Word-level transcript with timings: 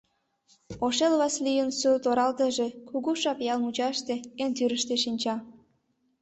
Ошэл 0.85 1.13
Васлийын 1.21 1.69
сурт-оралтыже 1.79 2.67
Кугу 2.89 3.11
Шап 3.21 3.39
ял 3.51 3.59
мучаште, 3.65 4.15
эн 4.43 4.51
тӱрыштӧ, 4.57 4.95
шинча. 5.03 5.35